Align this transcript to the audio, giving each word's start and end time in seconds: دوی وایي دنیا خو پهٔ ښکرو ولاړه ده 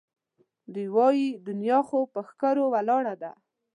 دوی 0.73 0.87
وایي 0.95 1.27
دنیا 1.47 1.79
خو 1.87 1.99
پهٔ 2.13 2.21
ښکرو 2.29 2.65
ولاړه 2.73 3.13
ده 3.21 3.31